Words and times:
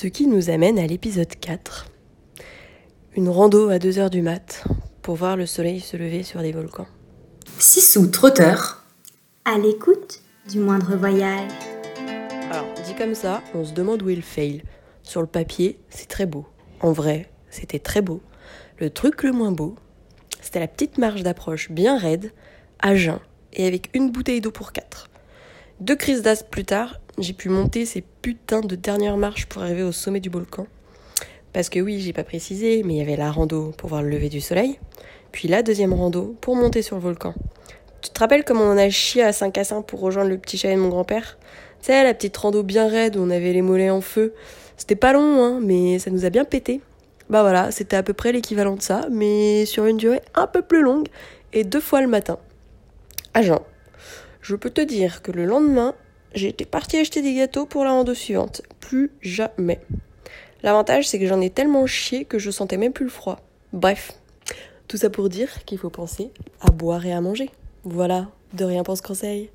Ce 0.00 0.06
qui 0.06 0.28
nous 0.28 0.48
amène 0.48 0.78
à 0.78 0.86
l'épisode 0.86 1.34
4. 1.40 1.86
Une 3.16 3.28
rando 3.28 3.68
à 3.68 3.78
2h 3.78 4.10
du 4.10 4.22
mat 4.22 4.62
pour 5.02 5.16
voir 5.16 5.36
le 5.36 5.44
soleil 5.44 5.80
se 5.80 5.96
lever 5.96 6.22
sur 6.22 6.40
des 6.40 6.52
volcans. 6.52 6.86
Sissou 7.58 8.06
trotteur. 8.06 8.84
À 9.44 9.58
l'écoute 9.58 10.22
du 10.48 10.60
moindre 10.60 10.94
voyage. 10.94 11.50
Alors, 12.48 12.72
dit 12.86 12.94
comme 12.94 13.16
ça, 13.16 13.42
on 13.56 13.64
se 13.64 13.72
demande 13.72 14.00
où 14.04 14.08
est 14.08 14.14
le 14.14 14.22
fail. 14.22 14.62
Sur 15.02 15.20
le 15.20 15.26
papier, 15.26 15.80
c'est 15.90 16.06
très 16.06 16.26
beau. 16.26 16.46
En 16.78 16.92
vrai, 16.92 17.28
c'était 17.50 17.80
très 17.80 18.00
beau. 18.00 18.20
Le 18.78 18.90
truc 18.90 19.24
le 19.24 19.32
moins 19.32 19.50
beau, 19.50 19.74
c'était 20.40 20.60
la 20.60 20.68
petite 20.68 20.98
marge 20.98 21.24
d'approche 21.24 21.72
bien 21.72 21.98
raide, 21.98 22.30
à 22.78 22.94
jeun, 22.94 23.18
et 23.52 23.66
avec 23.66 23.90
une 23.94 24.12
bouteille 24.12 24.42
d'eau 24.42 24.52
pour 24.52 24.70
quatre. 24.70 25.10
Deux 25.80 25.94
crises 25.94 26.22
d'as 26.22 26.42
plus 26.42 26.64
tard, 26.64 26.98
j'ai 27.18 27.32
pu 27.32 27.48
monter 27.48 27.86
ces 27.86 28.00
putains 28.00 28.62
de 28.62 28.74
dernières 28.74 29.16
marches 29.16 29.46
pour 29.46 29.62
arriver 29.62 29.84
au 29.84 29.92
sommet 29.92 30.18
du 30.18 30.28
volcan. 30.28 30.66
Parce 31.52 31.68
que 31.68 31.78
oui, 31.78 32.00
j'ai 32.00 32.12
pas 32.12 32.24
précisé, 32.24 32.82
mais 32.84 32.94
il 32.94 32.96
y 32.98 33.00
avait 33.00 33.16
la 33.16 33.30
rando 33.30 33.72
pour 33.78 33.88
voir 33.88 34.02
le 34.02 34.08
lever 34.08 34.28
du 34.28 34.40
soleil, 34.40 34.80
puis 35.30 35.46
la 35.46 35.62
deuxième 35.62 35.92
rando 35.92 36.36
pour 36.40 36.56
monter 36.56 36.82
sur 36.82 36.96
le 36.96 37.02
volcan. 37.02 37.32
Tu 38.02 38.10
te 38.10 38.18
rappelles 38.18 38.44
comment 38.44 38.64
on 38.64 38.76
a 38.76 38.90
chié 38.90 39.22
à 39.22 39.32
Saint-Cassin 39.32 39.82
pour 39.82 40.00
rejoindre 40.00 40.30
le 40.30 40.38
petit 40.38 40.58
chalet 40.58 40.76
de 40.76 40.82
mon 40.82 40.88
grand-père? 40.88 41.38
Tu 41.80 41.86
sais, 41.86 42.02
la 42.02 42.12
petite 42.12 42.36
rando 42.36 42.64
bien 42.64 42.88
raide 42.88 43.16
où 43.16 43.20
on 43.20 43.30
avait 43.30 43.52
les 43.52 43.62
mollets 43.62 43.90
en 43.90 44.00
feu. 44.00 44.34
C'était 44.76 44.96
pas 44.96 45.12
long, 45.12 45.44
hein, 45.44 45.60
mais 45.62 46.00
ça 46.00 46.10
nous 46.10 46.24
a 46.24 46.30
bien 46.30 46.44
pété. 46.44 46.80
Bah 47.30 47.42
voilà, 47.42 47.70
c'était 47.70 47.96
à 47.96 48.02
peu 48.02 48.14
près 48.14 48.32
l'équivalent 48.32 48.74
de 48.74 48.82
ça, 48.82 49.02
mais 49.12 49.64
sur 49.64 49.86
une 49.86 49.96
durée 49.96 50.22
un 50.34 50.48
peu 50.48 50.62
plus 50.62 50.82
longue 50.82 51.06
et 51.52 51.62
deux 51.62 51.80
fois 51.80 52.00
le 52.00 52.08
matin. 52.08 52.38
Agent, 53.32 53.62
je 54.48 54.56
peux 54.56 54.70
te 54.70 54.80
dire 54.80 55.20
que 55.20 55.30
le 55.30 55.44
lendemain, 55.44 55.94
été 56.34 56.64
partie 56.64 56.96
acheter 56.96 57.20
des 57.20 57.34
gâteaux 57.34 57.66
pour 57.66 57.84
la 57.84 57.90
rando 57.90 58.14
suivante. 58.14 58.62
Plus 58.80 59.10
jamais. 59.20 59.78
L'avantage, 60.62 61.06
c'est 61.06 61.18
que 61.18 61.26
j'en 61.26 61.42
ai 61.42 61.50
tellement 61.50 61.84
chié 61.86 62.24
que 62.24 62.38
je 62.38 62.50
sentais 62.50 62.78
même 62.78 62.94
plus 62.94 63.04
le 63.04 63.10
froid. 63.10 63.40
Bref, 63.74 64.12
tout 64.86 64.96
ça 64.96 65.10
pour 65.10 65.28
dire 65.28 65.66
qu'il 65.66 65.76
faut 65.76 65.90
penser 65.90 66.30
à 66.62 66.70
boire 66.70 67.04
et 67.04 67.12
à 67.12 67.20
manger. 67.20 67.50
Voilà, 67.84 68.28
de 68.54 68.64
rien 68.64 68.84
pense 68.84 69.02
conseil. 69.02 69.50